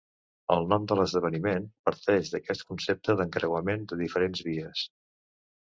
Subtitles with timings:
[0.53, 4.89] El nom de l'esdeveniment parteix d'aquest concepte d'encreuament de diferents vies.